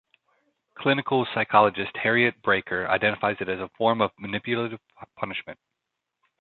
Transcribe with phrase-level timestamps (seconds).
[0.79, 4.79] Clinical psychologist Harriet Braiker identifies it as a form of manipulative
[5.15, 5.59] punishment.